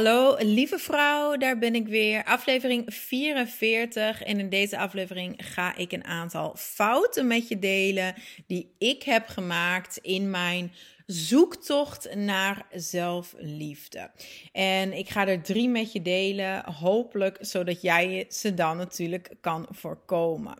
Hallo 0.00 0.36
lieve 0.38 0.78
vrouw, 0.78 1.36
daar 1.36 1.58
ben 1.58 1.74
ik 1.74 1.86
weer. 1.86 2.24
Aflevering 2.24 2.94
44 2.94 4.22
en 4.22 4.38
in 4.38 4.48
deze 4.48 4.78
aflevering 4.78 5.34
ga 5.36 5.76
ik 5.76 5.92
een 5.92 6.04
aantal 6.04 6.54
fouten 6.56 7.26
met 7.26 7.48
je 7.48 7.58
delen 7.58 8.14
die 8.46 8.74
ik 8.78 9.02
heb 9.02 9.26
gemaakt 9.26 9.96
in 9.96 10.30
mijn 10.30 10.72
zoektocht 11.06 12.14
naar 12.14 12.66
zelfliefde. 12.72 14.10
En 14.52 14.92
ik 14.92 15.08
ga 15.08 15.26
er 15.26 15.42
drie 15.42 15.68
met 15.68 15.92
je 15.92 16.02
delen, 16.02 16.72
hopelijk 16.72 17.36
zodat 17.40 17.82
jij 17.82 18.26
ze 18.28 18.54
dan 18.54 18.76
natuurlijk 18.76 19.34
kan 19.40 19.66
voorkomen. 19.70 20.58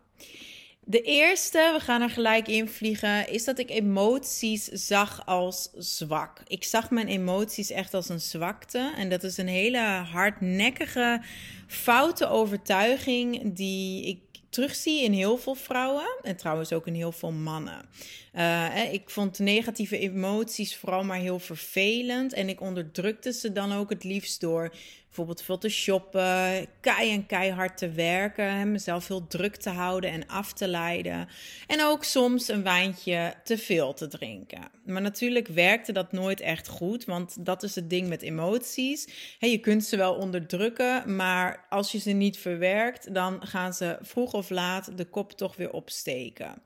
De 0.90 1.02
eerste, 1.02 1.70
we 1.78 1.84
gaan 1.84 2.02
er 2.02 2.10
gelijk 2.10 2.48
in 2.48 2.68
vliegen, 2.68 3.28
is 3.28 3.44
dat 3.44 3.58
ik 3.58 3.70
emoties 3.70 4.64
zag 4.64 5.26
als 5.26 5.70
zwak. 5.74 6.42
Ik 6.46 6.64
zag 6.64 6.90
mijn 6.90 7.08
emoties 7.08 7.70
echt 7.70 7.94
als 7.94 8.08
een 8.08 8.20
zwakte. 8.20 8.92
En 8.96 9.08
dat 9.08 9.22
is 9.22 9.36
een 9.36 9.48
hele 9.48 9.78
hardnekkige, 10.12 11.22
foute 11.66 12.28
overtuiging 12.28 13.54
die 13.54 14.06
ik 14.06 14.18
terugzie 14.48 15.02
in 15.02 15.12
heel 15.12 15.36
veel 15.36 15.54
vrouwen 15.54 16.16
en 16.22 16.36
trouwens 16.36 16.72
ook 16.72 16.86
in 16.86 16.94
heel 16.94 17.12
veel 17.12 17.32
mannen. 17.32 17.88
Uh, 18.34 18.92
ik 18.92 19.10
vond 19.10 19.38
negatieve 19.38 19.98
emoties 19.98 20.76
vooral 20.76 21.04
maar 21.04 21.18
heel 21.18 21.38
vervelend 21.38 22.32
en 22.32 22.48
ik 22.48 22.60
onderdrukte 22.60 23.32
ze 23.32 23.52
dan 23.52 23.72
ook 23.72 23.90
het 23.90 24.04
liefst 24.04 24.40
door 24.40 24.74
bijvoorbeeld 25.10 25.42
veel 25.42 25.58
te 25.58 25.68
shoppen, 25.68 26.66
kei 26.80 27.12
en 27.12 27.26
keihard 27.26 27.78
te 27.78 27.90
werken, 27.90 28.72
mezelf 28.72 29.08
heel 29.08 29.26
druk 29.26 29.56
te 29.56 29.70
houden 29.70 30.10
en 30.10 30.26
af 30.26 30.52
te 30.52 30.68
leiden. 30.68 31.28
En 31.66 31.82
ook 31.82 32.04
soms 32.04 32.48
een 32.48 32.62
wijntje 32.62 33.34
te 33.44 33.58
veel 33.58 33.94
te 33.94 34.08
drinken. 34.08 34.70
Maar 34.84 35.02
natuurlijk 35.02 35.48
werkte 35.48 35.92
dat 35.92 36.12
nooit 36.12 36.40
echt 36.40 36.68
goed, 36.68 37.04
want 37.04 37.46
dat 37.46 37.62
is 37.62 37.74
het 37.74 37.90
ding 37.90 38.08
met 38.08 38.22
emoties. 38.22 39.08
je 39.38 39.58
kunt 39.58 39.84
ze 39.84 39.96
wel 39.96 40.14
onderdrukken, 40.14 41.16
maar 41.16 41.66
als 41.68 41.92
je 41.92 41.98
ze 41.98 42.10
niet 42.10 42.38
verwerkt, 42.38 43.14
dan 43.14 43.46
gaan 43.46 43.74
ze 43.74 43.98
vroeg 44.00 44.32
of 44.32 44.50
laat 44.50 44.96
de 44.96 45.04
kop 45.04 45.32
toch 45.32 45.56
weer 45.56 45.72
opsteken. 45.72 46.62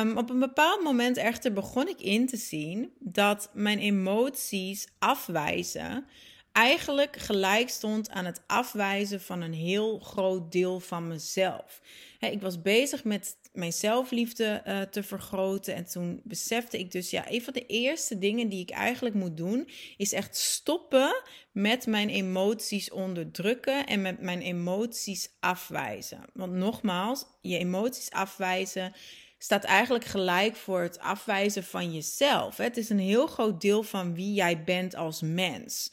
Um, 0.00 0.16
op 0.16 0.30
een 0.30 0.38
bepaald 0.38 0.82
moment 0.82 1.16
echter 1.16 1.52
begon 1.52 1.88
ik 1.88 2.00
in 2.00 2.26
te 2.26 2.36
zien 2.36 2.92
dat 2.98 3.50
mijn 3.52 3.78
emoties 3.78 4.88
afwijzen 4.98 6.06
eigenlijk 6.54 7.16
gelijk 7.16 7.68
stond 7.68 8.10
aan 8.10 8.24
het 8.24 8.42
afwijzen 8.46 9.20
van 9.20 9.40
een 9.40 9.52
heel 9.52 9.98
groot 9.98 10.52
deel 10.52 10.80
van 10.80 11.08
mezelf. 11.08 11.80
ik 12.20 12.40
was 12.40 12.62
bezig 12.62 13.04
met 13.04 13.36
mijn 13.52 13.72
zelfliefde 13.72 14.62
uh, 14.66 14.80
te 14.80 15.02
vergroten 15.02 15.74
en 15.74 15.84
toen 15.84 16.20
besefte 16.24 16.78
ik 16.78 16.92
dus, 16.92 17.10
ja, 17.10 17.30
een 17.30 17.42
van 17.42 17.52
de 17.52 17.66
eerste 17.66 18.18
dingen 18.18 18.48
die 18.48 18.60
ik 18.60 18.70
eigenlijk 18.70 19.14
moet 19.14 19.36
doen, 19.36 19.68
is 19.96 20.12
echt 20.12 20.36
stoppen 20.36 21.22
met 21.52 21.86
mijn 21.86 22.08
emoties 22.08 22.90
onderdrukken 22.90 23.86
en 23.86 24.02
met 24.02 24.20
mijn 24.20 24.40
emoties 24.40 25.28
afwijzen. 25.40 26.20
Want 26.32 26.52
nogmaals, 26.52 27.24
je 27.40 27.58
emoties 27.58 28.10
afwijzen 28.10 28.92
staat 29.38 29.64
eigenlijk 29.64 30.04
gelijk 30.04 30.56
voor 30.56 30.80
het 30.80 30.98
afwijzen 30.98 31.64
van 31.64 31.92
jezelf. 31.92 32.56
Het 32.56 32.76
is 32.76 32.88
een 32.88 32.98
heel 32.98 33.26
groot 33.26 33.60
deel 33.60 33.82
van 33.82 34.14
wie 34.14 34.34
jij 34.34 34.64
bent 34.64 34.94
als 34.94 35.20
mens. 35.20 35.90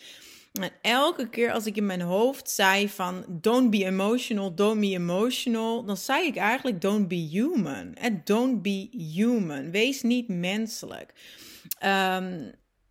En 0.51 0.71
elke 0.81 1.29
keer 1.29 1.51
als 1.51 1.65
ik 1.65 1.75
in 1.75 1.85
mijn 1.85 2.01
hoofd 2.01 2.49
zei 2.49 2.89
van 2.89 3.25
don't 3.27 3.69
be 3.69 3.85
emotional, 3.85 4.55
don't 4.55 4.79
be 4.79 4.85
emotional, 4.85 5.83
dan 5.83 5.97
zei 5.97 6.27
ik 6.27 6.35
eigenlijk 6.35 6.81
don't 6.81 7.07
be 7.07 7.15
human. 7.15 7.93
En 7.93 8.21
don't 8.23 8.61
be 8.61 8.87
human. 9.13 9.71
Wees 9.71 10.01
niet 10.01 10.27
menselijk. 10.27 11.13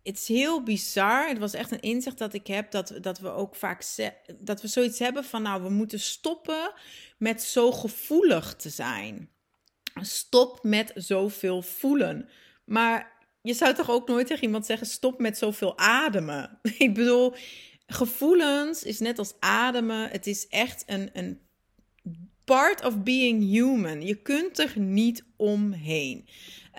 Het 0.03 0.17
is 0.17 0.27
heel 0.27 0.63
bizar. 0.63 1.27
Het 1.27 1.37
was 1.37 1.53
echt 1.53 1.71
een 1.71 1.81
inzicht 1.81 2.17
dat 2.17 2.33
ik 2.33 2.47
heb 2.47 2.71
dat, 2.71 2.93
dat 3.01 3.19
we 3.19 3.29
ook 3.29 3.55
vaak 3.55 3.83
dat 4.39 4.61
we 4.61 4.67
zoiets 4.67 4.99
hebben 4.99 5.23
van 5.23 5.41
nou, 5.41 5.63
we 5.63 5.69
moeten 5.69 5.99
stoppen 5.99 6.73
met 7.17 7.43
zo 7.43 7.71
gevoelig 7.71 8.55
te 8.55 8.69
zijn. 8.69 9.29
Stop 10.01 10.63
met 10.63 10.91
zoveel 10.95 11.61
voelen. 11.61 12.29
Maar 12.65 13.20
je 13.41 13.53
zou 13.53 13.73
toch 13.73 13.89
ook 13.89 14.07
nooit 14.07 14.27
tegen 14.27 14.43
iemand 14.43 14.65
zeggen: 14.65 14.87
stop 14.87 15.19
met 15.19 15.37
zoveel 15.37 15.77
ademen. 15.77 16.59
Ik 16.77 16.93
bedoel, 16.93 17.35
gevoelens 17.85 18.83
is 18.83 18.99
net 18.99 19.19
als 19.19 19.33
ademen. 19.39 20.09
Het 20.09 20.27
is 20.27 20.47
echt 20.47 20.83
een, 20.85 21.09
een 21.13 21.39
part 22.43 22.85
of 22.85 23.03
being 23.03 23.43
human. 23.43 24.01
Je 24.01 24.15
kunt 24.15 24.59
er 24.59 24.73
niet 24.79 25.23
omheen. 25.35 26.27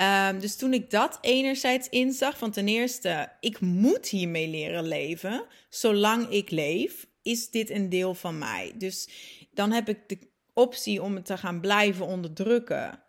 Um, 0.00 0.40
dus 0.40 0.56
toen 0.56 0.72
ik 0.72 0.90
dat 0.90 1.18
enerzijds 1.20 1.88
inzag, 1.88 2.38
van 2.38 2.50
ten 2.50 2.68
eerste, 2.68 3.32
ik 3.40 3.60
moet 3.60 4.08
hiermee 4.08 4.48
leren 4.48 4.88
leven. 4.88 5.44
Zolang 5.68 6.28
ik 6.28 6.50
leef, 6.50 7.06
is 7.22 7.50
dit 7.50 7.70
een 7.70 7.88
deel 7.88 8.14
van 8.14 8.38
mij. 8.38 8.72
Dus 8.78 9.08
dan 9.50 9.72
heb 9.72 9.88
ik 9.88 10.08
de 10.08 10.18
optie 10.52 11.02
om 11.02 11.14
het 11.14 11.24
te 11.24 11.36
gaan 11.36 11.60
blijven 11.60 12.06
onderdrukken. 12.06 13.02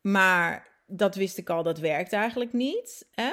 Maar 0.00 0.77
dat 0.88 1.14
wist 1.14 1.38
ik 1.38 1.50
al, 1.50 1.62
dat 1.62 1.78
werkt 1.78 2.12
eigenlijk 2.12 2.52
niet. 2.52 3.06
Hè? 3.14 3.30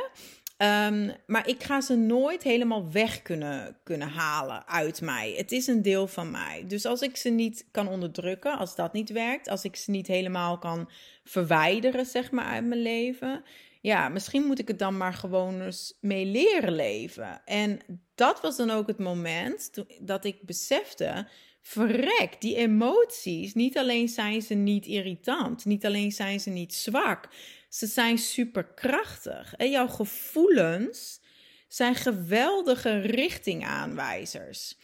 Um, 0.57 1.11
maar 1.25 1.47
ik 1.47 1.63
ga 1.63 1.81
ze 1.81 1.95
nooit 1.95 2.43
helemaal 2.43 2.91
weg 2.91 3.21
kunnen, 3.21 3.77
kunnen 3.83 4.09
halen 4.09 4.67
uit 4.67 5.01
mij. 5.01 5.33
Het 5.38 5.51
is 5.51 5.67
een 5.67 5.81
deel 5.81 6.07
van 6.07 6.31
mij. 6.31 6.63
Dus 6.67 6.85
als 6.85 7.01
ik 7.01 7.16
ze 7.16 7.29
niet 7.29 7.67
kan 7.71 7.88
onderdrukken, 7.88 8.57
als 8.57 8.75
dat 8.75 8.93
niet 8.93 9.09
werkt, 9.09 9.49
als 9.49 9.63
ik 9.63 9.75
ze 9.75 9.91
niet 9.91 10.07
helemaal 10.07 10.57
kan 10.57 10.89
verwijderen, 11.23 12.05
zeg 12.05 12.31
maar, 12.31 12.45
uit 12.45 12.66
mijn 12.66 12.81
leven. 12.81 13.43
Ja, 13.81 14.09
misschien 14.09 14.45
moet 14.45 14.59
ik 14.59 14.67
het 14.67 14.79
dan 14.79 14.97
maar 14.97 15.13
gewoon 15.13 15.61
eens 15.61 15.97
mee 16.01 16.25
leren 16.25 16.75
leven. 16.75 17.41
En 17.45 17.79
dat 18.16 18.41
was 18.41 18.57
dan 18.57 18.69
ook 18.69 18.87
het 18.87 18.99
moment 18.99 19.72
dat 20.01 20.25
ik 20.25 20.41
besefte 20.41 21.27
verrek, 21.68 22.36
die 22.40 22.56
emoties, 22.56 23.53
niet 23.53 23.78
alleen 23.78 24.09
zijn 24.09 24.42
ze 24.42 24.53
niet 24.53 24.86
irritant, 24.86 25.66
niet 25.66 25.86
alleen 25.86 26.12
zijn 26.12 26.40
ze 26.40 26.50
niet 26.50 26.74
zwak, 26.74 27.30
ze 27.70 27.88
zijn 27.88 28.18
superkrachtig. 28.18 29.53
En 29.53 29.70
jouw 29.70 29.88
gevoelens 29.88 31.22
zijn 31.68 31.96
geweldige 31.96 33.00
richtingaanwijzers. 33.00 34.78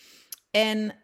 En 0.52 0.96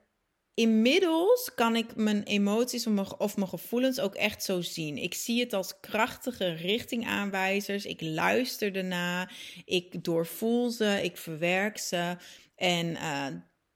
inmiddels 0.53 1.51
kan 1.55 1.75
ik 1.75 1.95
mijn 1.95 2.23
emoties 2.23 2.87
of 3.17 3.37
mijn 3.37 3.49
gevoelens 3.49 3.99
ook 3.99 4.15
echt 4.15 4.43
zo 4.43 4.61
zien. 4.61 4.97
Ik 4.97 5.13
zie 5.13 5.39
het 5.39 5.53
als 5.53 5.79
krachtige 5.79 6.51
richtingaanwijzers. 6.51 7.85
Ik 7.85 8.01
luister 8.01 8.75
erna, 8.75 9.29
ik 9.65 10.03
doorvoel 10.03 10.69
ze, 10.69 10.99
ik 11.03 11.17
verwerk 11.17 11.77
ze. 11.77 12.17
En 12.55 12.87
uh, 12.87 13.27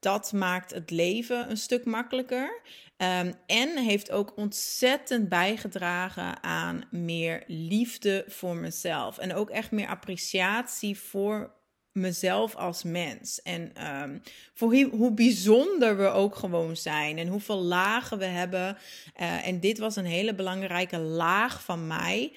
dat 0.02 0.32
maakt 0.32 0.72
het 0.74 0.90
leven 0.90 1.50
een 1.50 1.58
stuk 1.58 1.86
makkelijker. 1.86 2.62
Um, 2.98 3.34
en 3.46 3.78
heeft 3.78 4.12
ook 4.12 4.38
ontzettend 4.38 5.30
bijgedragen 5.30 6.44
aan 6.44 6.84
meer 6.92 7.44
liefde 7.48 8.24
voor 8.28 8.56
mezelf. 8.56 9.18
En 9.18 9.34
ook 9.34 9.50
echt 9.50 9.72
meer 9.72 9.88
appreciatie 9.88 11.00
voor 11.00 11.54
mezelf 11.92 12.56
als 12.56 12.84
mens. 12.84 13.42
En 13.42 13.92
um, 14.02 14.22
voor 14.54 14.76
hoe, 14.76 15.14
bijzonder 15.14 15.98
we 15.98 16.08
ook 16.08 16.36
gewoon 16.36 16.78
zijn. 16.78 17.18
En 17.18 17.28
hoeveel 17.28 17.62
lagen 17.62 18.18
we 18.18 18.26
hebben. 18.26 18.78
Uh, 19.22 19.48
en 19.48 19.60
dit 19.60 19.78
was 19.78 19.96
een 19.96 20.06
hele 20.06 20.36
belangrijke 20.36 20.98
laag 20.98 21.64
van 21.64 21.88
mij. 21.88 22.34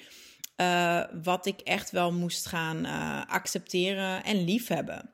Uh, 0.61 1.03
wat 1.23 1.45
ik 1.45 1.59
echt 1.59 1.91
wel 1.91 2.13
moest 2.13 2.45
gaan 2.45 2.85
uh, 2.85 3.21
accepteren 3.27 4.23
en 4.23 4.43
liefhebben. 4.43 5.13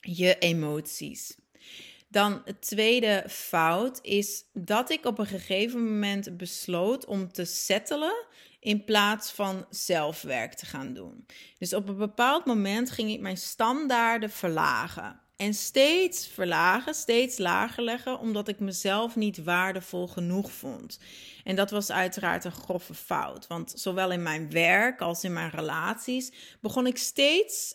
Je 0.00 0.38
emoties. 0.38 1.40
Dan 2.12 2.42
het 2.44 2.60
tweede 2.60 3.24
fout 3.28 3.98
is 4.02 4.44
dat 4.52 4.90
ik 4.90 5.04
op 5.04 5.18
een 5.18 5.26
gegeven 5.26 5.92
moment 5.92 6.36
besloot 6.36 7.04
om 7.04 7.32
te 7.32 7.44
settelen 7.44 8.26
in 8.60 8.84
plaats 8.84 9.30
van 9.30 9.66
zelfwerk 9.70 10.54
te 10.54 10.66
gaan 10.66 10.94
doen. 10.94 11.26
Dus 11.58 11.74
op 11.74 11.88
een 11.88 11.96
bepaald 11.96 12.44
moment 12.44 12.90
ging 12.90 13.10
ik 13.10 13.20
mijn 13.20 13.36
standaarden 13.36 14.30
verlagen. 14.30 15.20
En 15.36 15.54
steeds 15.54 16.28
verlagen, 16.28 16.94
steeds 16.94 17.38
lager 17.38 17.82
leggen, 17.82 18.18
omdat 18.18 18.48
ik 18.48 18.60
mezelf 18.60 19.16
niet 19.16 19.44
waardevol 19.44 20.08
genoeg 20.08 20.52
vond. 20.52 20.98
En 21.44 21.56
dat 21.56 21.70
was 21.70 21.92
uiteraard 21.92 22.44
een 22.44 22.52
grove 22.52 22.94
fout. 22.94 23.46
Want 23.46 23.72
zowel 23.76 24.12
in 24.12 24.22
mijn 24.22 24.50
werk 24.50 25.00
als 25.00 25.24
in 25.24 25.32
mijn 25.32 25.50
relaties 25.50 26.32
begon 26.60 26.86
ik 26.86 26.98
steeds 26.98 27.74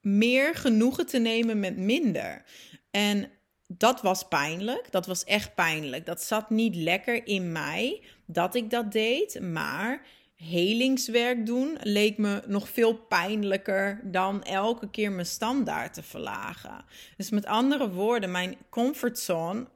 meer 0.00 0.54
genoegen 0.54 1.06
te 1.06 1.18
nemen 1.18 1.60
met 1.60 1.76
minder. 1.76 2.44
En 2.90 3.30
dat 3.78 4.02
was 4.02 4.28
pijnlijk. 4.28 4.92
Dat 4.92 5.06
was 5.06 5.24
echt 5.24 5.54
pijnlijk. 5.54 6.06
Dat 6.06 6.22
zat 6.22 6.50
niet 6.50 6.76
lekker 6.76 7.26
in 7.26 7.52
mij 7.52 8.02
dat 8.26 8.54
ik 8.54 8.70
dat 8.70 8.92
deed. 8.92 9.40
Maar 9.40 10.06
helingswerk 10.34 11.46
doen 11.46 11.78
leek 11.80 12.18
me 12.18 12.42
nog 12.46 12.68
veel 12.68 12.94
pijnlijker 12.94 14.00
dan 14.04 14.42
elke 14.42 14.90
keer 14.90 15.12
mijn 15.12 15.26
standaard 15.26 15.94
te 15.94 16.02
verlagen. 16.02 16.84
Dus 17.16 17.30
met 17.30 17.46
andere 17.46 17.90
woorden, 17.90 18.30
mijn 18.30 18.56
comfortzone 18.70 19.66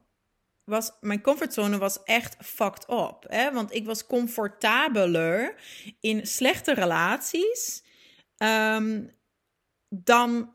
was, 0.65 0.93
mijn 1.01 1.23
comfortzone 1.23 1.79
was 1.79 2.03
echt 2.03 2.37
fucked 2.41 2.91
up. 2.91 3.25
Hè? 3.27 3.53
Want 3.53 3.75
ik 3.75 3.87
was 3.87 4.07
comfortabeler 4.07 5.55
in 6.01 6.27
slechte 6.27 6.75
relaties 6.75 7.85
ehm, 8.37 9.05
dan 9.89 10.53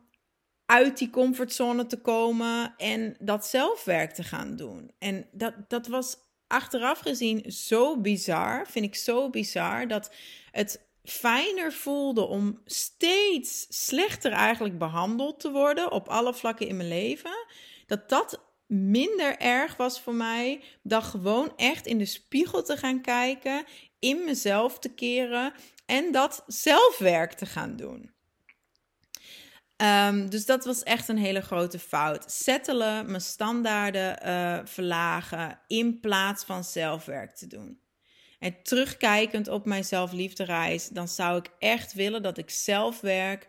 uit 0.66 0.98
die 0.98 1.10
comfortzone 1.10 1.86
te 1.86 2.02
komen 2.02 2.74
en 2.78 3.16
dat 3.20 3.46
zelfwerk 3.46 4.12
te 4.12 4.24
gaan 4.24 4.56
doen. 4.56 4.92
En 5.00 5.28
dat, 5.32 5.54
dat 5.68 5.88
was 5.88 6.18
achteraf 6.48 7.00
gezien 7.00 7.52
zo 7.52 8.02
bizar, 8.02 8.68
vind 8.68 8.86
ik 8.86 8.96
zo 8.96 9.30
bizar, 9.30 9.88
dat 9.88 10.12
het 10.52 10.88
fijner 11.04 11.74
voelde 11.74 12.22
om 12.22 12.62
steeds 12.66 13.66
slechter 13.70 14.32
eigenlijk 14.32 14.78
behandeld 14.78 15.40
te 15.40 15.52
worden 15.52 15.92
op 15.92 16.08
alle 16.08 16.34
vlakken 16.34 16.68
in 16.68 16.78
mijn 16.78 16.90
leven. 16.90 17.46
Dat 17.86 18.10
dat 18.10 18.44
minder 18.68 19.38
erg 19.38 19.78
was 19.78 20.02
voor 20.02 20.16
mij 20.16 20.64
dan 20.84 21.04
gewoon 21.04 21.54
echt 21.56 21.86
in 21.86 21.98
de 21.98 22.06
spiegel 22.06 22.64
te 22.64 22.78
gaan 22.78 23.02
kijken, 23.02 23.66
in 24.00 24.24
mezelf 24.24 24.80
te 24.80 24.94
keren 24.94 25.54
en 25.86 26.12
dat 26.12 26.44
zelfwerk 26.48 27.34
te 27.34 27.46
gaan 27.46 27.76
doen. 27.76 28.13
Ehm, 29.76 30.28
dus 30.30 30.46
dat 30.46 30.66
was 30.66 30.84
echt 30.84 31.08
een 31.08 31.18
hele 31.18 31.42
grote 31.42 31.80
fout. 31.80 32.32
Settelen, 32.32 33.06
mijn 33.06 33.22
standaarden 33.22 34.20
uh, 34.26 34.60
verlagen 34.64 35.60
in 35.68 36.00
plaats 36.00 36.44
van 36.44 36.64
zelfwerk 36.64 37.36
te 37.36 37.48
doen. 37.48 37.82
En 38.40 38.64
terugkijkend 38.64 39.48
op 39.48 39.66
mijn 39.66 39.84
zelfliefdereis, 39.84 40.88
dan 40.88 41.08
zou 41.08 41.38
ik 41.38 41.50
echt 41.60 41.94
willen 41.94 42.22
dat 42.22 42.38
ik 42.38 42.50
zelfwerk 42.50 43.48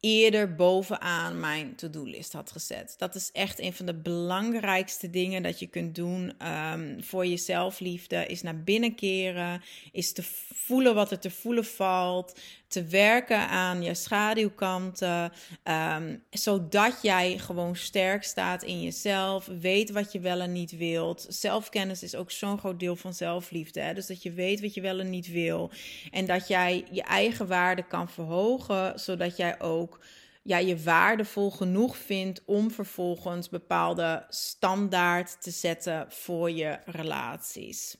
eerder 0.00 0.54
bovenaan 0.54 1.40
mijn 1.40 1.74
to-do-list 1.74 2.32
had 2.32 2.52
gezet. 2.52 2.94
Dat 2.98 3.14
is 3.14 3.30
echt 3.32 3.60
een 3.60 3.72
van 3.72 3.86
de 3.86 3.94
belangrijkste 3.94 5.10
dingen 5.10 5.42
dat 5.42 5.58
je 5.58 5.66
kunt 5.66 5.94
doen 5.94 6.32
um, 6.72 7.02
voor 7.02 7.26
je 7.26 7.36
zelfliefde. 7.36 8.26
Is 8.26 8.42
naar 8.42 8.62
binnen 8.62 8.94
keren, 8.94 9.62
is 9.92 10.12
te 10.12 10.22
voelen 10.54 10.94
wat 10.94 11.10
er 11.10 11.18
te 11.18 11.30
voelen 11.30 11.64
valt, 11.64 12.40
te 12.68 12.84
werken 12.84 13.48
aan 13.48 13.82
je 13.82 13.94
schaduwkanten, 13.94 15.32
um, 15.64 16.22
zodat 16.30 16.98
jij 17.02 17.38
gewoon 17.38 17.76
sterk 17.76 18.24
staat 18.24 18.62
in 18.62 18.82
jezelf, 18.82 19.46
weet 19.60 19.90
wat 19.90 20.12
je 20.12 20.20
wel 20.20 20.40
en 20.40 20.52
niet 20.52 20.76
wilt. 20.76 21.26
Zelfkennis 21.28 22.02
is 22.02 22.14
ook 22.14 22.30
zo'n 22.30 22.58
groot 22.58 22.80
deel 22.80 22.96
van 22.96 23.14
zelfliefde, 23.14 23.80
hè? 23.80 23.94
dus 23.94 24.06
dat 24.06 24.22
je 24.22 24.32
weet 24.32 24.60
wat 24.60 24.74
je 24.74 24.80
wel 24.80 24.98
en 24.98 25.10
niet 25.10 25.30
wil 25.30 25.70
en 26.10 26.26
dat 26.26 26.48
jij 26.48 26.84
je 26.90 27.02
eigen 27.02 27.46
waarde 27.46 27.82
kan 27.82 28.08
verhogen, 28.08 29.00
zodat 29.00 29.36
jij 29.36 29.60
ook 29.60 29.95
ja, 30.42 30.58
je 30.58 30.82
waardevol 30.82 31.50
genoeg 31.50 31.96
vindt 31.96 32.42
om 32.44 32.70
vervolgens 32.70 33.48
bepaalde 33.48 34.24
standaard 34.28 35.42
te 35.42 35.50
zetten 35.50 36.06
voor 36.08 36.50
je 36.50 36.78
relaties. 36.84 37.96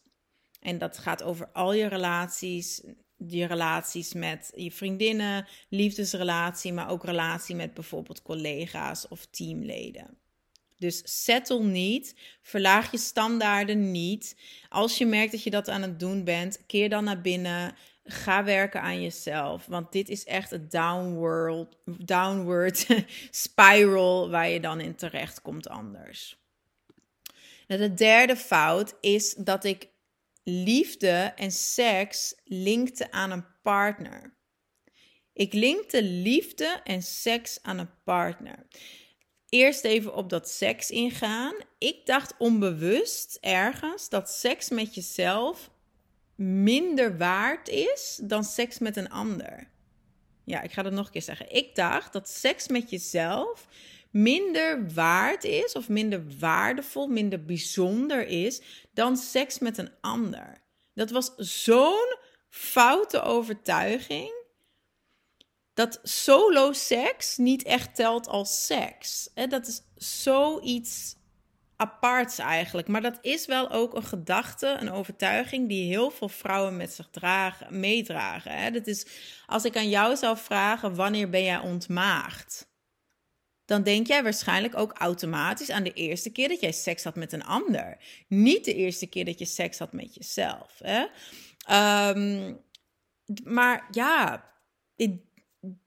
En 0.60 0.78
dat 0.78 0.98
gaat 0.98 1.22
over 1.22 1.48
al 1.52 1.72
je 1.72 1.86
relaties, 1.86 2.82
je 3.16 3.46
relaties 3.46 4.12
met 4.12 4.52
je 4.54 4.72
vriendinnen, 4.72 5.46
liefdesrelatie, 5.68 6.72
maar 6.72 6.90
ook 6.90 7.04
relatie 7.04 7.54
met 7.54 7.74
bijvoorbeeld 7.74 8.22
collega's 8.22 9.08
of 9.08 9.26
teamleden. 9.26 10.18
Dus 10.76 11.24
settle 11.24 11.62
niet, 11.62 12.14
verlaag 12.42 12.90
je 12.90 12.98
standaarden 12.98 13.90
niet. 13.90 14.36
Als 14.68 14.98
je 14.98 15.06
merkt 15.06 15.32
dat 15.32 15.42
je 15.42 15.50
dat 15.50 15.68
aan 15.68 15.82
het 15.82 16.00
doen 16.00 16.24
bent, 16.24 16.66
keer 16.66 16.88
dan 16.88 17.04
naar 17.04 17.20
binnen. 17.20 17.74
Ga 18.08 18.44
werken 18.44 18.80
aan 18.82 19.02
jezelf, 19.02 19.66
want 19.66 19.92
dit 19.92 20.08
is 20.08 20.24
echt 20.24 20.50
een 20.50 20.68
downward, 20.68 21.76
downward 21.84 22.86
spiral 23.30 24.30
waar 24.30 24.48
je 24.48 24.60
dan 24.60 24.80
in 24.80 24.94
terecht 24.94 25.42
komt 25.42 25.68
anders. 25.68 26.38
de 27.66 27.94
derde 27.94 28.36
fout 28.36 28.94
is 29.00 29.34
dat 29.34 29.64
ik 29.64 29.88
liefde 30.42 31.32
en 31.36 31.50
seks 31.50 32.34
linkte 32.44 33.12
aan 33.12 33.30
een 33.30 33.46
partner. 33.62 34.36
Ik 35.32 35.52
linkte 35.52 36.02
liefde 36.02 36.80
en 36.84 37.02
seks 37.02 37.58
aan 37.62 37.78
een 37.78 38.02
partner. 38.04 38.66
Eerst 39.48 39.84
even 39.84 40.14
op 40.14 40.30
dat 40.30 40.48
seks 40.48 40.90
ingaan. 40.90 41.54
Ik 41.78 42.06
dacht 42.06 42.34
onbewust 42.38 43.38
ergens 43.40 44.08
dat 44.08 44.30
seks 44.30 44.68
met 44.68 44.94
jezelf 44.94 45.70
minder 46.36 47.16
waard 47.16 47.68
is 47.68 48.20
dan 48.22 48.44
seks 48.44 48.78
met 48.78 48.96
een 48.96 49.10
ander. 49.10 49.70
Ja, 50.44 50.62
ik 50.62 50.72
ga 50.72 50.82
dat 50.82 50.92
nog 50.92 51.06
een 51.06 51.12
keer 51.12 51.22
zeggen. 51.22 51.54
Ik 51.54 51.74
dacht 51.74 52.12
dat 52.12 52.28
seks 52.28 52.68
met 52.68 52.90
jezelf 52.90 53.68
minder 54.10 54.92
waard 54.94 55.44
is 55.44 55.72
of 55.72 55.88
minder 55.88 56.22
waardevol, 56.38 57.06
minder 57.06 57.44
bijzonder 57.44 58.26
is 58.26 58.60
dan 58.92 59.16
seks 59.16 59.58
met 59.58 59.78
een 59.78 59.90
ander. 60.00 60.62
Dat 60.94 61.10
was 61.10 61.34
zo'n 61.36 62.16
foute 62.48 63.22
overtuiging 63.22 64.44
dat 65.74 66.00
solo 66.02 66.72
seks 66.72 67.36
niet 67.36 67.62
echt 67.62 67.94
telt 67.94 68.28
als 68.28 68.66
seks. 68.66 69.30
Dat 69.48 69.66
is 69.66 69.82
zoiets 69.96 71.16
aparts 71.76 72.38
eigenlijk. 72.38 72.88
Maar 72.88 73.02
dat 73.02 73.18
is 73.20 73.46
wel 73.46 73.70
ook 73.70 73.94
een 73.94 74.04
gedachte, 74.04 74.76
een 74.80 74.90
overtuiging 74.90 75.68
die 75.68 75.88
heel 75.88 76.10
veel 76.10 76.28
vrouwen 76.28 76.76
met 76.76 76.92
zich 76.92 77.08
dragen, 77.10 77.80
meedragen. 77.80 78.72
Dat 78.72 78.86
is 78.86 79.06
als 79.46 79.64
ik 79.64 79.76
aan 79.76 79.88
jou 79.88 80.16
zou 80.16 80.36
vragen: 80.36 80.94
wanneer 80.94 81.28
ben 81.28 81.42
jij 81.42 81.58
ontmaagd? 81.58 82.74
dan 83.66 83.82
denk 83.82 84.06
jij 84.06 84.22
waarschijnlijk 84.22 84.76
ook 84.76 84.92
automatisch 84.92 85.70
aan 85.70 85.82
de 85.82 85.92
eerste 85.92 86.30
keer 86.30 86.48
dat 86.48 86.60
jij 86.60 86.72
seks 86.72 87.04
had 87.04 87.16
met 87.16 87.32
een 87.32 87.44
ander. 87.44 87.96
Niet 88.28 88.64
de 88.64 88.74
eerste 88.74 89.06
keer 89.06 89.24
dat 89.24 89.38
je 89.38 89.44
seks 89.44 89.78
had 89.78 89.92
met 89.92 90.14
jezelf. 90.14 90.78
Hè? 90.78 91.06
Ehm, 91.66 92.54
maar 93.44 93.86
ja, 93.90 94.44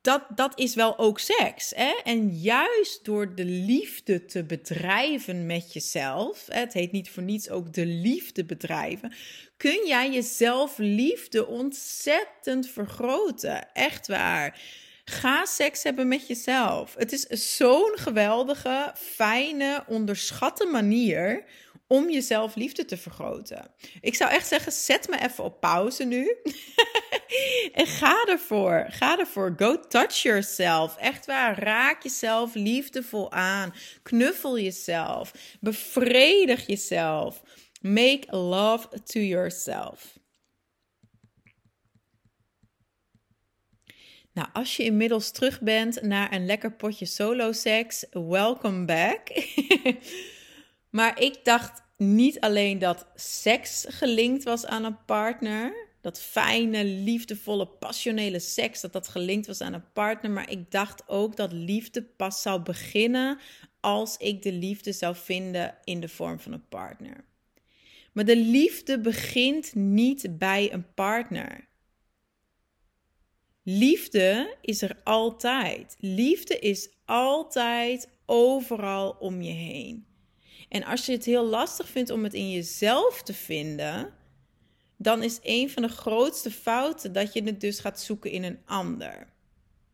dat, 0.01 0.23
dat 0.35 0.59
is 0.59 0.75
wel 0.75 0.98
ook 0.98 1.19
seks. 1.19 1.74
Hè? 1.75 1.93
En 2.03 2.39
juist 2.39 3.05
door 3.05 3.36
de 3.36 3.45
liefde 3.45 4.25
te 4.25 4.43
bedrijven 4.43 5.45
met 5.45 5.74
jezelf, 5.74 6.45
het 6.48 6.74
heet 6.74 6.91
niet 6.91 7.09
voor 7.09 7.24
niets 7.24 7.50
ook 7.50 7.74
de 7.74 7.86
liefde 7.86 8.45
bedrijven, 8.45 9.13
kun 9.57 9.88
jij 9.88 10.12
jezelf 10.12 10.77
liefde 10.77 11.48
ontzettend 11.48 12.69
vergroten. 12.69 13.74
Echt 13.74 14.07
waar. 14.07 14.62
Ga 15.05 15.45
seks 15.45 15.83
hebben 15.83 16.07
met 16.07 16.27
jezelf. 16.27 16.95
Het 16.98 17.12
is 17.12 17.55
zo'n 17.57 17.91
geweldige, 17.95 18.93
fijne, 18.95 19.83
onderschatte 19.88 20.65
manier 20.65 21.45
om 21.88 22.09
jezelf 22.09 22.55
liefde 22.55 22.86
te 22.86 22.98
vergroten. 22.98 23.71
Ik 24.01 24.15
zou 24.15 24.31
echt 24.31 24.48
zeggen, 24.48 24.71
zet 24.71 25.09
me 25.09 25.19
even 25.21 25.43
op 25.43 25.59
pauze 25.59 26.03
nu. 26.03 26.36
en 27.81 27.88
ga 27.88 28.25
ervoor. 28.27 28.86
Ga 28.89 29.19
ervoor. 29.19 29.53
Go 29.57 29.79
touch 29.79 30.21
yourself. 30.21 30.98
Echt 30.98 31.25
waar. 31.25 31.63
Raak 31.63 32.03
jezelf 32.03 32.53
liefdevol 32.53 33.31
aan. 33.31 33.74
Knuffel 34.03 34.59
jezelf. 34.59 35.31
Bevredig 35.59 36.65
jezelf. 36.65 37.41
Make 37.81 38.36
love 38.36 39.03
to 39.03 39.19
yourself. 39.19 40.17
Nou, 44.33 44.48
als 44.53 44.77
je 44.77 44.83
inmiddels 44.83 45.31
terug 45.31 45.62
bent 45.62 46.01
naar 46.01 46.33
een 46.33 46.45
lekker 46.45 46.71
potje 46.71 47.05
solo 47.05 47.51
seks, 47.51 48.05
welcome 48.12 48.86
back. 48.86 49.21
maar 50.98 51.21
ik 51.21 51.39
dacht 51.43 51.81
niet 51.98 52.39
alleen 52.39 52.79
dat 52.79 53.07
seks 53.15 53.86
gelinkt 53.88 54.43
was 54.43 54.65
aan 54.65 54.83
een 54.83 55.05
partner, 55.05 55.88
dat 56.01 56.22
fijne, 56.22 56.86
liefdevolle, 56.86 57.68
passionele 57.68 58.39
seks, 58.39 58.82
dat 58.82 58.94
dat 58.94 59.08
gelinkt 59.08 59.48
was 59.48 59.62
aan 59.62 59.74
een 59.74 59.91
partner, 59.94 60.32
maar 60.32 60.51
ik 60.51 60.72
dacht 60.72 61.03
ook 61.08 61.36
dat 61.36 61.51
liefde 61.51 62.03
pas 62.03 62.41
zou 62.41 62.62
beginnen 62.62 63.39
als 63.79 64.18
ik 64.18 64.41
de 64.41 64.51
liefde 64.51 64.91
zou 64.91 65.15
vinden 65.15 65.77
in 65.84 66.00
de 66.00 66.10
vorm 66.10 66.39
van 66.39 66.51
een 66.51 66.68
partner. 66.68 67.25
Maar 68.13 68.25
de 68.25 68.38
liefde 68.38 69.00
begint 69.00 69.75
niet 69.75 70.38
bij 70.38 70.74
een 70.74 70.94
partner. 70.94 71.68
Liefde 73.63 74.58
is 74.62 74.82
er 74.82 74.98
altijd. 75.03 75.96
Liefde 76.00 76.60
is 76.60 76.89
altijd 77.06 78.10
overal 78.25 79.10
om 79.20 79.41
je 79.41 79.51
heen. 79.51 80.06
En 80.70 80.84
als 80.84 81.06
je 81.06 81.12
het 81.12 81.25
heel 81.25 81.46
lastig 81.46 81.89
vindt 81.89 82.10
om 82.10 82.24
het 82.24 82.34
in 82.34 82.51
jezelf 82.51 83.22
te 83.24 83.34
vinden, 83.34 84.13
dan 85.01 85.24
is 85.24 85.39
een 85.41 85.70
van 85.70 85.82
de 85.82 85.89
grootste 85.89 86.51
fouten 86.51 87.13
dat 87.13 87.34
je 87.34 87.44
het 87.44 87.62
dus 87.62 87.79
gaat 87.79 88.01
zoeken 88.01 88.32
in 88.32 88.44
een 88.44 88.60
ander. 88.65 89.27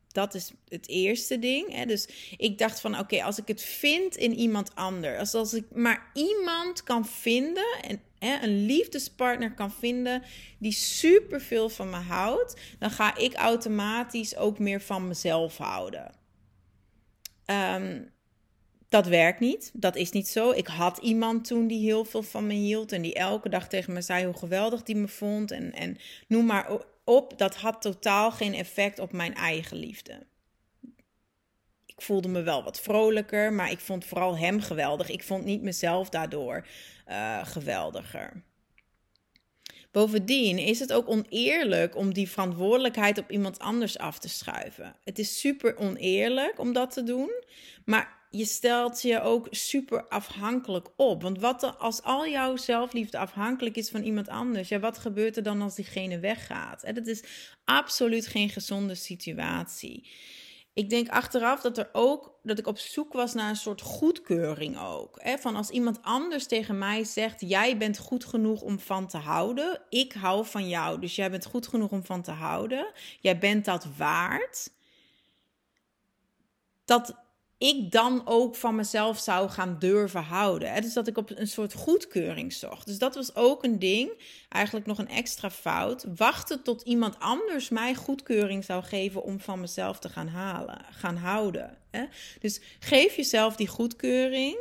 Dat 0.08 0.34
is 0.34 0.52
het 0.68 0.88
eerste 0.88 1.40
ding. 1.40 1.74
Hè? 1.74 1.86
Dus 1.86 2.08
ik 2.38 2.58
dacht 2.58 2.80
van 2.80 3.00
oké, 3.00 3.24
als 3.24 3.38
ik 3.38 3.48
het 3.48 3.62
vind 3.62 4.16
in 4.16 4.34
iemand 4.34 4.76
anders, 4.76 5.20
als, 5.20 5.34
als 5.34 5.54
ik 5.54 5.66
maar 5.74 6.12
iemand 6.14 6.84
kan 6.84 7.06
vinden 7.06 7.78
en 7.82 8.02
hè, 8.20 8.44
een 8.44 8.66
liefdespartner 8.66 9.54
kan 9.54 9.72
vinden 9.72 10.24
die 10.58 10.72
superveel 10.72 11.70
van 11.70 11.90
me 11.90 11.96
houdt, 11.96 12.56
dan 12.80 12.92
ga 12.92 13.18
ik 13.18 13.34
automatisch 13.34 14.36
ook 14.36 14.60
meer 14.60 14.82
van 14.82 15.08
mezelf 15.08 15.58
houden. 15.58 16.12
Ehm, 17.46 18.02
dat 18.90 19.08
werkt 19.08 19.40
niet. 19.40 19.72
Dat 19.74 19.96
is 19.96 20.12
niet 20.12 20.28
zo. 20.28 20.52
Ik 20.52 20.68
had 20.68 20.98
iemand 20.98 21.46
toen 21.46 21.68
die 21.68 21.86
heel 21.86 22.06
veel 22.06 22.24
van 22.24 22.48
me 22.48 22.54
hield 22.54 22.92
en 22.92 23.02
die 23.02 23.14
elke 23.14 23.50
dag 23.50 23.68
tegen 23.68 23.94
me 23.94 24.02
zei 24.02 24.26
hoe 24.26 24.38
geweldig 24.38 24.84
die 24.84 24.96
me 24.96 25.08
vond 25.08 25.52
en, 25.52 25.74
en 25.74 25.98
noem 26.28 26.46
maar 26.46 26.78
op. 27.04 27.38
Dat 27.38 27.56
had 27.56 27.82
totaal 27.82 28.32
geen 28.32 28.54
effect 28.54 29.00
op 29.00 29.12
mijn 29.12 29.34
eigen 29.34 29.78
liefde. 29.78 30.26
Ik 31.86 32.02
voelde 32.02 32.28
me 32.28 32.42
wel 32.42 32.64
wat 32.64 32.82
vrolijker, 32.82 33.54
maar 33.54 33.72
ik 33.72 33.80
vond 33.80 34.06
vooral 34.06 34.38
hem 34.38 34.62
geweldig. 34.62 35.10
Ik 35.10 35.24
vond 35.24 35.46
niet 35.46 35.62
mezelf 35.62 36.10
daardoor 36.10 36.68
uh, 37.08 37.46
geweldiger. 37.46 38.44
Bovendien 39.92 40.58
is 40.58 40.80
het 40.80 40.94
ook 40.94 41.10
oneerlijk 41.10 41.96
om 41.96 42.14
die 42.14 42.30
verantwoordelijkheid 42.30 43.18
op 43.18 43.32
iemand 43.32 43.60
anders 43.60 43.98
af 43.98 44.20
te 44.20 44.30
schuiven. 44.30 44.96
Het 45.04 45.20
is 45.20 45.40
super 45.40 45.78
oneerlijk 45.78 46.60
om 46.60 46.74
dat 46.74 46.92
te 46.92 47.04
doen, 47.04 47.32
maar 47.86 48.15
je 48.38 48.46
stelt 48.46 49.02
je 49.02 49.22
ook 49.22 49.48
super 49.52 50.08
afhankelijk 50.08 50.88
op. 50.96 51.22
Want 51.22 51.40
wat 51.40 51.80
als 51.80 52.02
al 52.02 52.28
jouw 52.28 52.56
zelfliefde 52.56 53.18
afhankelijk 53.18 53.76
is 53.76 53.90
van 53.90 54.02
iemand 54.02 54.28
anders, 54.28 54.70
ja, 54.70 54.80
wat 54.80 54.98
gebeurt 54.98 55.38
er 55.38 55.44
dan 55.44 55.62
als 55.62 55.76
diegene 55.76 56.20
weggaat? 56.20 56.84
En 56.84 56.96
dat 56.96 57.08
is 57.08 57.24
absoluut 57.66 58.28
geen 58.28 58.50
gezonde 58.50 58.96
situatie. 58.96 60.10
Ik 60.74 60.90
denk 60.90 61.10
achteraf 61.10 61.62
dat 61.62 61.78
er 61.78 61.90
ook 61.92 62.40
dat 62.44 62.60
ik 62.60 62.68
op 62.68 62.78
zoek 62.78 63.14
was 63.14 63.34
naar 63.34 63.50
een 63.50 63.56
soort 63.56 63.82
goedkeuring 63.82 64.80
ook. 64.80 65.18
Hè? 65.22 65.38
Van 65.38 65.56
als 65.56 65.70
iemand 65.70 66.00
anders 66.02 66.46
tegen 66.46 66.78
mij 66.78 67.04
zegt: 67.04 67.42
Jij 67.42 67.78
bent 67.78 67.98
goed 67.98 68.26
genoeg 68.26 68.62
om 68.62 68.80
van 68.80 69.08
te 69.08 69.18
houden. 69.18 69.82
Ik 69.90 70.14
hou 70.14 70.46
van 70.46 70.68
jou, 70.68 71.00
dus 71.00 71.16
jij 71.16 71.32
bent 71.32 71.46
goed 71.46 71.68
genoeg 71.68 71.92
om 71.92 72.06
van 72.06 72.22
te 72.22 72.32
houden. 72.32 72.92
Jij 73.20 73.38
bent 73.38 73.66
dat 73.66 73.88
waard. 73.98 74.74
Dat, 76.86 77.25
ik 77.66 77.92
dan 77.92 78.22
ook 78.26 78.56
van 78.56 78.76
mezelf 78.76 79.20
zou 79.20 79.50
gaan 79.50 79.76
durven 79.80 80.24
houden. 80.24 80.74
Hè? 80.74 80.82
Dus 80.82 80.94
dat 80.94 81.08
ik 81.08 81.18
op 81.18 81.32
een 81.36 81.48
soort 81.48 81.74
goedkeuring 81.74 82.54
zocht. 82.54 82.86
Dus 82.86 82.98
dat 82.98 83.16
was 83.16 83.36
ook 83.36 83.64
een 83.64 83.80
ding, 83.80 84.12
eigenlijk 84.50 84.86
nog 84.86 84.98
een 84.98 85.10
extra 85.10 85.50
fout. 85.50 86.06
Wachten 86.16 86.64
tot 86.64 86.82
iemand 86.82 87.20
anders 87.20 87.70
mij 87.70 87.96
goedkeuring 87.96 88.64
zou 88.64 88.84
geven 88.84 89.24
om 89.24 89.40
van 89.40 89.60
mezelf 89.60 90.00
te 90.00 90.10
gaan 90.10 90.28
halen, 90.28 90.86
gaan 90.92 91.18
houden. 91.18 91.78
Hè? 91.92 92.06
Dus 92.40 92.62
geef 92.80 93.16
jezelf 93.16 93.56
die 93.56 93.68
goedkeuring 93.68 94.58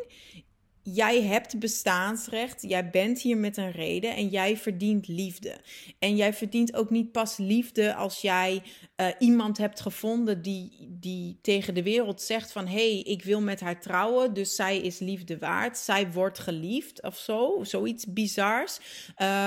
jij 0.84 1.22
hebt 1.22 1.58
bestaansrecht, 1.58 2.62
jij 2.62 2.90
bent 2.90 3.20
hier 3.20 3.36
met 3.36 3.56
een 3.56 3.70
reden 3.70 4.16
en 4.16 4.28
jij 4.28 4.56
verdient 4.56 5.08
liefde. 5.08 5.56
En 5.98 6.16
jij 6.16 6.34
verdient 6.34 6.74
ook 6.74 6.90
niet 6.90 7.12
pas 7.12 7.36
liefde 7.36 7.94
als 7.94 8.20
jij 8.20 8.62
uh, 8.96 9.06
iemand 9.18 9.58
hebt 9.58 9.80
gevonden 9.80 10.42
die, 10.42 10.88
die 10.90 11.38
tegen 11.42 11.74
de 11.74 11.82
wereld 11.82 12.22
zegt 12.22 12.52
van 12.52 12.66
hé, 12.66 12.72
hey, 12.72 13.00
ik 13.00 13.24
wil 13.24 13.40
met 13.40 13.60
haar 13.60 13.80
trouwen, 13.80 14.34
dus 14.34 14.54
zij 14.54 14.78
is 14.78 14.98
liefde 14.98 15.38
waard, 15.38 15.78
zij 15.78 16.12
wordt 16.12 16.38
geliefd 16.38 17.02
of 17.02 17.16
zo, 17.16 17.58
zoiets 17.62 18.06
bizars. 18.06 18.78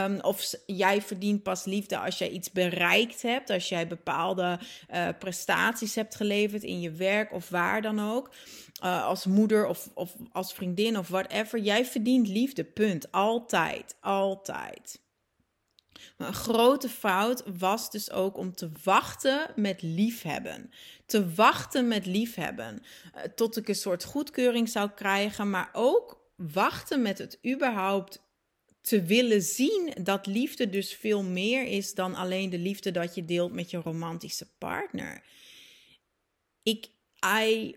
Um, 0.04 0.20
of 0.22 0.54
jij 0.66 1.02
verdient 1.02 1.44
pas 1.44 1.66
liefde 1.66 1.98
als 1.98 2.18
jij 2.18 2.30
iets 2.30 2.52
bereikt 2.52 3.22
hebt, 3.22 3.50
als 3.50 3.70
jij 3.70 3.88
bepaalde 3.88 4.60
uh, 4.94 5.08
prestaties 5.20 5.96
hebt 5.96 6.16
geleverd 6.16 6.64
in 6.64 6.82
je 6.82 6.92
werk 6.92 7.34
of 7.34 7.50
waar 7.50 7.82
dan 7.82 8.00
ook. 8.00 8.32
Uh, 8.84 9.06
als 9.06 9.26
moeder 9.26 9.68
of, 9.68 9.90
of 9.94 10.16
als 10.32 10.54
vriendin 10.54 10.98
of 10.98 11.08
whatever. 11.08 11.60
Jij 11.60 11.86
verdient 11.86 12.28
liefde, 12.28 12.64
punt. 12.64 13.12
Altijd, 13.12 13.96
altijd. 14.00 15.02
Maar 16.18 16.28
een 16.28 16.34
grote 16.34 16.90
fout 16.90 17.44
was 17.58 17.92
dus 17.92 18.12
ook 18.12 18.38
om 18.38 18.56
te 18.56 18.70
wachten 18.84 19.52
met 19.56 19.82
liefhebben. 19.82 20.72
Te 21.06 21.34
wachten 21.34 21.88
met 21.88 22.06
liefhebben. 22.06 22.84
Uh, 23.16 23.22
tot 23.22 23.58
ik 23.58 23.68
een 23.68 23.76
soort 23.76 24.04
goedkeuring 24.04 24.70
zou 24.70 24.90
krijgen, 24.90 25.50
maar 25.50 25.70
ook 25.74 26.32
wachten 26.36 27.02
met 27.02 27.18
het 27.18 27.40
überhaupt 27.46 28.26
te 28.82 29.04
willen 29.04 29.42
zien 29.42 29.94
dat 30.02 30.26
liefde 30.26 30.70
dus 30.70 30.94
veel 30.94 31.24
meer 31.24 31.64
is 31.64 31.94
dan 31.94 32.16
alleen 32.16 32.50
de 32.50 32.58
liefde 32.58 32.92
dat 32.92 33.16
je 33.16 33.26
deelt 33.26 33.54
met 33.54 33.72
je 33.72 33.78
romantische 33.78 34.48
partner. 34.58 35.24
Ik, 36.64 36.90
I 37.26 37.76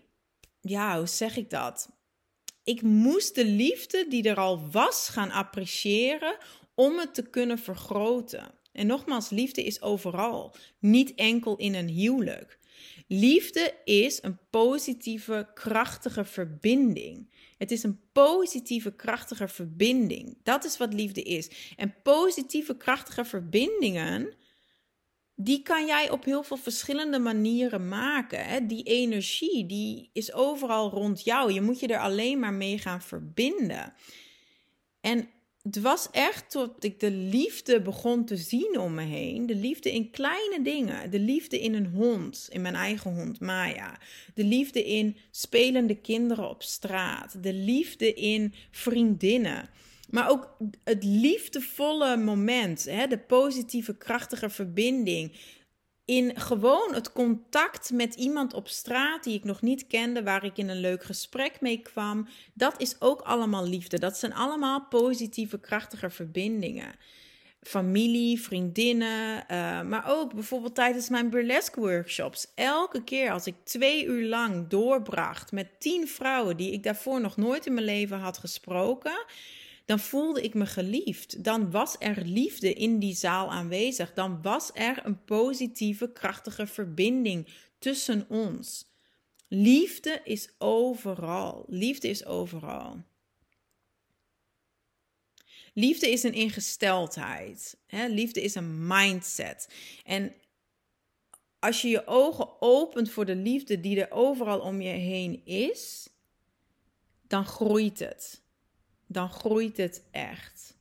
ja, 0.61 0.97
hoe 0.97 1.07
zeg 1.07 1.37
ik 1.37 1.49
dat? 1.49 1.89
Ik 2.63 2.81
moest 2.81 3.35
de 3.35 3.45
liefde 3.45 4.05
die 4.09 4.23
er 4.23 4.37
al 4.37 4.69
was 4.71 5.09
gaan 5.09 5.31
appreciëren 5.31 6.37
om 6.75 6.97
het 6.97 7.13
te 7.13 7.29
kunnen 7.29 7.59
vergroten. 7.59 8.53
En 8.71 8.87
nogmaals, 8.87 9.29
liefde 9.29 9.63
is 9.63 9.81
overal, 9.81 10.55
niet 10.79 11.15
enkel 11.15 11.55
in 11.55 11.73
een 11.73 11.87
huwelijk. 11.87 12.59
Liefde 13.07 13.73
is 13.83 14.23
een 14.23 14.37
positieve, 14.49 15.49
krachtige 15.53 16.25
verbinding. 16.25 17.33
Het 17.57 17.71
is 17.71 17.83
een 17.83 17.99
positieve, 18.11 18.95
krachtige 18.95 19.47
verbinding. 19.47 20.37
Dat 20.43 20.63
is 20.63 20.77
wat 20.77 20.93
liefde 20.93 21.21
is. 21.21 21.49
En 21.75 21.95
positieve, 22.03 22.77
krachtige 22.77 23.25
verbindingen 23.25 24.33
die 25.43 25.61
kan 25.61 25.85
jij 25.85 26.09
op 26.09 26.25
heel 26.25 26.43
veel 26.43 26.57
verschillende 26.57 27.19
manieren 27.19 27.87
maken. 27.87 28.45
Hè? 28.45 28.65
Die 28.65 28.83
energie, 28.83 29.65
die 29.65 30.09
is 30.13 30.33
overal 30.33 30.89
rond 30.89 31.23
jou. 31.23 31.53
Je 31.53 31.61
moet 31.61 31.79
je 31.79 31.87
er 31.87 31.99
alleen 31.99 32.39
maar 32.39 32.53
mee 32.53 32.77
gaan 32.77 33.01
verbinden. 33.01 33.93
En 35.01 35.27
het 35.61 35.81
was 35.81 36.09
echt 36.11 36.51
tot 36.51 36.83
ik 36.83 36.99
de 36.99 37.11
liefde 37.11 37.81
begon 37.81 38.25
te 38.25 38.37
zien 38.37 38.79
om 38.79 38.93
me 38.93 39.03
heen. 39.03 39.45
De 39.45 39.55
liefde 39.55 39.93
in 39.93 40.11
kleine 40.11 40.61
dingen. 40.63 41.11
De 41.11 41.19
liefde 41.19 41.59
in 41.59 41.73
een 41.73 41.85
hond, 41.85 42.47
in 42.51 42.61
mijn 42.61 42.75
eigen 42.75 43.13
hond 43.13 43.39
Maya. 43.39 43.99
De 44.33 44.43
liefde 44.43 44.83
in 44.83 45.17
spelende 45.31 45.95
kinderen 45.95 46.49
op 46.49 46.63
straat. 46.63 47.43
De 47.43 47.53
liefde 47.53 48.13
in 48.13 48.53
vriendinnen. 48.71 49.69
Maar 50.11 50.29
ook 50.29 50.57
het 50.83 51.03
liefdevolle 51.03 52.17
moment, 52.17 52.85
hè, 52.85 53.07
de 53.07 53.17
positieve, 53.17 53.97
krachtige 53.97 54.49
verbinding. 54.49 55.35
In 56.05 56.39
gewoon 56.39 56.93
het 56.93 57.11
contact 57.11 57.91
met 57.91 58.15
iemand 58.15 58.53
op 58.53 58.67
straat 58.67 59.23
die 59.23 59.37
ik 59.37 59.43
nog 59.43 59.61
niet 59.61 59.87
kende, 59.87 60.23
waar 60.23 60.43
ik 60.43 60.57
in 60.57 60.69
een 60.69 60.79
leuk 60.79 61.03
gesprek 61.03 61.61
mee 61.61 61.81
kwam. 61.81 62.27
Dat 62.53 62.81
is 62.81 63.01
ook 63.01 63.21
allemaal 63.21 63.67
liefde. 63.67 63.99
Dat 63.99 64.17
zijn 64.17 64.33
allemaal 64.33 64.85
positieve, 64.89 65.59
krachtige 65.59 66.09
verbindingen 66.09 66.95
familie, 67.63 68.41
vriendinnen, 68.41 69.43
uh, 69.51 69.81
maar 69.81 70.03
ook 70.07 70.33
bijvoorbeeld 70.33 70.75
tijdens 70.75 71.09
mijn 71.09 71.29
burlesque 71.29 71.81
workshops. 71.81 72.47
Elke 72.55 73.03
keer 73.03 73.31
als 73.31 73.45
ik 73.45 73.55
twee 73.63 74.05
uur 74.05 74.27
lang 74.27 74.67
doorbracht 74.67 75.51
met 75.51 75.67
tien 75.79 76.07
vrouwen 76.07 76.57
die 76.57 76.71
ik 76.71 76.83
daarvoor 76.83 77.21
nog 77.21 77.37
nooit 77.37 77.65
in 77.65 77.73
mijn 77.73 77.85
leven 77.85 78.19
had 78.19 78.37
gesproken, 78.37 79.25
dan 79.91 79.99
voelde 79.99 80.41
ik 80.41 80.53
me 80.53 80.65
geliefd. 80.65 81.43
Dan 81.43 81.71
was 81.71 81.95
er 81.99 82.25
liefde 82.25 82.73
in 82.73 82.99
die 82.99 83.15
zaal 83.15 83.51
aanwezig. 83.51 84.13
Dan 84.13 84.41
was 84.41 84.71
er 84.73 85.05
een 85.05 85.23
positieve, 85.23 86.11
krachtige 86.11 86.67
verbinding 86.67 87.47
tussen 87.79 88.25
ons. 88.29 88.85
Liefde 89.47 90.21
is 90.23 90.49
overal. 90.57 91.65
Liefde 91.67 92.07
is 92.07 92.25
overal. 92.25 93.03
Liefde 95.73 96.09
is 96.09 96.23
een 96.23 96.33
ingesteldheid. 96.33 97.77
Hè? 97.87 98.07
Liefde 98.07 98.41
is 98.41 98.55
een 98.55 98.87
mindset. 98.87 99.67
En 100.05 100.33
als 101.59 101.81
je 101.81 101.87
je 101.87 102.07
ogen 102.07 102.61
opent 102.61 103.11
voor 103.11 103.25
de 103.25 103.35
liefde 103.35 103.79
die 103.79 104.05
er 104.05 104.11
overal 104.11 104.59
om 104.59 104.81
je 104.81 104.89
heen 104.89 105.45
is, 105.45 106.09
dan 107.27 107.45
groeit 107.45 107.99
het 107.99 108.40
dan 109.11 109.29
groeit 109.29 109.77
het 109.77 110.03
echt. 110.11 110.79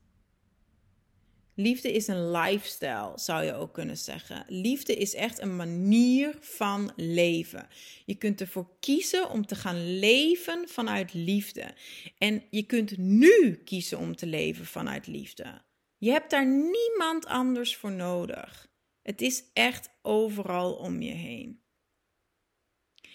Liefde 1.55 1.93
is 1.93 2.07
een 2.07 2.31
lifestyle, 2.31 3.13
zou 3.15 3.45
je 3.45 3.55
ook 3.55 3.73
kunnen 3.73 3.97
zeggen. 3.97 4.45
Liefde 4.49 4.97
is 4.97 5.15
echt 5.15 5.39
een 5.39 5.57
manier 5.57 6.37
van 6.41 6.93
leven. 6.97 7.69
Je 8.05 8.15
kunt 8.15 8.41
ervoor 8.41 8.69
kiezen 8.81 9.31
om 9.31 9.47
te 9.47 9.55
gaan 9.55 9.99
leven 9.99 10.69
vanuit 10.69 11.15
liefde. 11.15 11.75
En 12.19 12.43
je 12.51 12.63
kunt 12.63 12.97
nu 12.97 13.55
kiezen 13.65 13.99
om 13.99 14.17
te 14.17 14.27
leven 14.27 14.67
vanuit 14.67 15.07
liefde. 15.07 15.63
Je 15.99 16.11
hebt 16.11 16.31
daar 16.31 16.47
niemand 16.47 17.27
anders 17.27 17.77
voor 17.77 17.93
nodig. 17.93 18.69
Het 19.03 19.21
is 19.21 19.45
echt 19.53 19.91
overal 20.03 20.73
om 20.73 21.03
je 21.03 21.13
heen. 21.13 21.63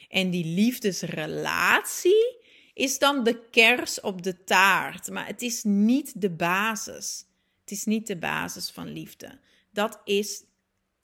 En 0.07 0.29
die 0.29 0.45
liefdesrelatie, 0.45 2.34
is 2.75 2.99
dan 2.99 3.23
de 3.23 3.49
kers 3.49 4.01
op 4.01 4.23
de 4.23 4.43
taart. 4.43 5.09
Maar 5.09 5.27
het 5.27 5.41
is 5.41 5.63
niet 5.63 6.21
de 6.21 6.29
basis. 6.29 7.25
Het 7.61 7.71
is 7.71 7.85
niet 7.85 8.07
de 8.07 8.17
basis 8.17 8.69
van 8.69 8.87
liefde. 8.91 9.39
Dat 9.71 10.01
is 10.03 10.43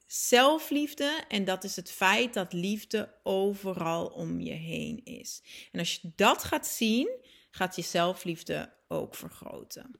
zelfliefde 0.07 1.23
en 1.27 1.45
dat 1.45 1.63
is 1.63 1.75
het 1.75 1.91
feit 1.91 2.33
dat 2.33 2.53
liefde 2.53 3.13
overal 3.23 4.07
om 4.07 4.39
je 4.39 4.53
heen 4.53 5.01
is. 5.03 5.41
En 5.71 5.79
als 5.79 5.93
je 5.93 6.11
dat 6.15 6.43
gaat 6.43 6.67
zien, 6.67 7.09
gaat 7.51 7.75
je 7.75 7.81
zelfliefde 7.81 8.73
ook 8.87 9.15
vergroten. 9.15 9.99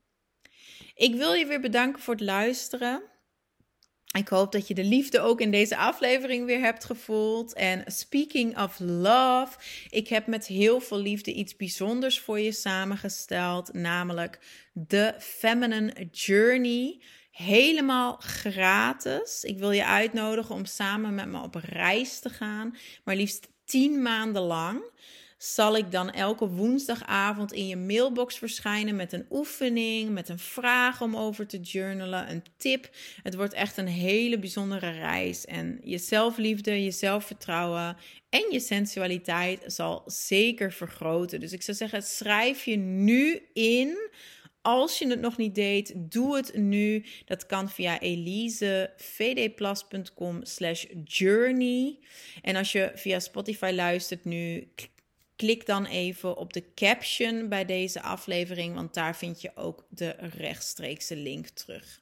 Ik 0.95 1.15
wil 1.15 1.33
je 1.33 1.45
weer 1.45 1.61
bedanken 1.61 2.01
voor 2.01 2.13
het 2.13 2.23
luisteren. 2.23 3.03
Ik 4.17 4.27
hoop 4.27 4.51
dat 4.51 4.67
je 4.67 4.73
de 4.73 4.83
liefde 4.83 5.19
ook 5.19 5.41
in 5.41 5.51
deze 5.51 5.77
aflevering 5.77 6.45
weer 6.45 6.59
hebt 6.59 6.85
gevoeld. 6.85 7.53
En 7.53 7.83
speaking 7.85 8.57
of 8.57 8.79
love, 8.79 9.57
ik 9.89 10.07
heb 10.07 10.27
met 10.27 10.47
heel 10.47 10.79
veel 10.79 10.99
liefde 10.99 11.33
iets 11.33 11.55
bijzonders 11.55 12.19
voor 12.19 12.39
je 12.39 12.51
samengesteld, 12.51 13.73
namelijk 13.73 14.39
de 14.73 15.15
Feminine 15.19 16.07
Journey. 16.11 17.01
Helemaal 17.31 18.15
gratis. 18.19 19.43
Ik 19.43 19.57
wil 19.57 19.71
je 19.71 19.85
uitnodigen 19.85 20.55
om 20.55 20.65
samen 20.65 21.15
met 21.15 21.27
me 21.27 21.41
op 21.41 21.55
reis 21.55 22.19
te 22.19 22.29
gaan, 22.29 22.77
maar 23.03 23.15
liefst 23.15 23.47
10 23.65 24.01
maanden 24.01 24.41
lang 24.41 24.81
zal 25.43 25.77
ik 25.77 25.91
dan 25.91 26.11
elke 26.11 26.47
woensdagavond 26.47 27.53
in 27.53 27.67
je 27.67 27.75
mailbox 27.75 28.37
verschijnen 28.37 28.95
met 28.95 29.13
een 29.13 29.25
oefening, 29.29 30.09
met 30.09 30.29
een 30.29 30.39
vraag 30.39 31.01
om 31.01 31.17
over 31.17 31.47
te 31.47 31.59
journalen, 31.59 32.31
een 32.31 32.43
tip. 32.57 32.89
Het 33.23 33.35
wordt 33.35 33.53
echt 33.53 33.77
een 33.77 33.87
hele 33.87 34.39
bijzondere 34.39 34.89
reis 34.89 35.45
en 35.45 35.79
je 35.83 35.97
zelfliefde, 35.97 36.83
je 36.83 36.91
zelfvertrouwen 36.91 37.97
en 38.29 38.45
je 38.51 38.59
sensualiteit 38.59 39.63
zal 39.65 40.03
zeker 40.05 40.73
vergroten. 40.73 41.39
Dus 41.39 41.51
ik 41.51 41.61
zou 41.61 41.77
zeggen, 41.77 42.03
schrijf 42.03 42.65
je 42.65 42.77
nu 42.77 43.41
in. 43.53 44.09
Als 44.61 44.99
je 44.99 45.07
het 45.07 45.21
nog 45.21 45.37
niet 45.37 45.55
deed, 45.55 45.93
doe 45.95 46.35
het 46.35 46.55
nu. 46.55 47.05
Dat 47.25 47.45
kan 47.45 47.69
via 47.69 47.99
elisevdplas.com 47.99 50.39
slash 50.43 50.85
journey. 51.03 51.97
En 52.41 52.55
als 52.55 52.71
je 52.71 52.91
via 52.95 53.19
Spotify 53.19 53.71
luistert 53.75 54.25
nu, 54.25 54.67
Klik 55.41 55.65
dan 55.65 55.85
even 55.85 56.37
op 56.37 56.53
de 56.53 56.73
caption 56.73 57.49
bij 57.49 57.65
deze 57.65 58.01
aflevering, 58.01 58.75
want 58.75 58.93
daar 58.93 59.15
vind 59.15 59.41
je 59.41 59.51
ook 59.55 59.85
de 59.89 60.09
rechtstreekse 60.19 61.15
link 61.15 61.47
terug. 61.47 61.99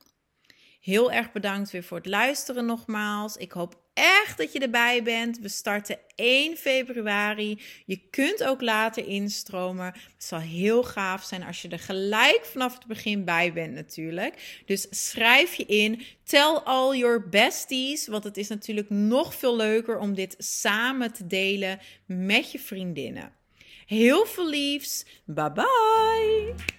Heel 0.79 1.11
erg 1.11 1.31
bedankt 1.31 1.71
weer 1.71 1.83
voor 1.83 1.97
het 1.97 2.05
luisteren 2.05 2.65
nogmaals. 2.65 3.37
Ik 3.37 3.51
hoop 3.51 3.81
echt 3.99 4.37
dat 4.37 4.53
je 4.53 4.59
erbij 4.59 5.03
bent. 5.03 5.39
We 5.39 5.49
starten 5.49 5.97
1 6.15 6.57
februari. 6.57 7.61
Je 7.85 7.99
kunt 8.09 8.43
ook 8.43 8.61
later 8.61 9.07
instromen. 9.07 9.85
Het 9.85 10.23
zal 10.23 10.39
heel 10.39 10.83
gaaf 10.83 11.23
zijn 11.23 11.43
als 11.43 11.61
je 11.61 11.67
er 11.67 11.79
gelijk 11.79 12.41
vanaf 12.51 12.73
het 12.73 12.85
begin 12.85 13.25
bij 13.25 13.53
bent 13.53 13.73
natuurlijk. 13.73 14.61
Dus 14.65 14.87
schrijf 14.89 15.53
je 15.53 15.65
in. 15.65 16.01
Tell 16.23 16.61
all 16.63 16.97
your 16.97 17.29
besties. 17.29 18.07
Want 18.07 18.23
het 18.23 18.37
is 18.37 18.47
natuurlijk 18.47 18.89
nog 18.89 19.35
veel 19.35 19.55
leuker 19.55 19.97
om 19.97 20.13
dit 20.13 20.35
samen 20.37 21.13
te 21.13 21.27
delen 21.27 21.79
met 22.05 22.51
je 22.51 22.59
vriendinnen. 22.59 23.31
Heel 23.85 24.25
veel 24.25 24.49
liefs. 24.49 25.05
Bye 25.25 25.51
bye. 25.51 26.78